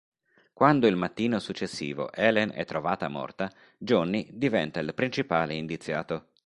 [0.51, 6.29] Quando il mattino successivo Helen è trovata morta, Johnny diventa il principale indiziato.